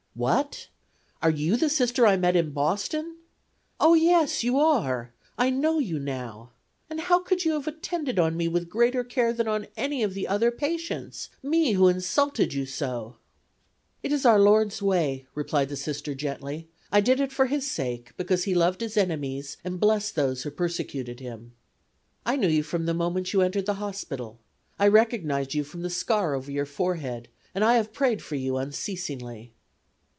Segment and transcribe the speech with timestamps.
[0.13, 0.67] "What!
[1.21, 3.15] Are you the Sister I met in Boston?
[3.79, 4.43] Oh, yes!
[4.43, 6.51] you are I know you now.
[6.89, 10.13] And how could you have attended on me with greater care than on any of
[10.13, 11.29] the other patients?
[11.41, 13.15] me who insulted you so."
[14.03, 16.67] "It is our Lord's way," replied the Sister gently.
[16.91, 20.51] "I did it for His sake, because He loved His enemies and blessed those who
[20.51, 21.53] persecuted Him.
[22.25, 24.41] I knew you from the moment you entered the hospital.
[24.77, 28.57] I recognized you from the scar over your forehead, and I have prayed for you
[28.57, 29.53] unceasingly."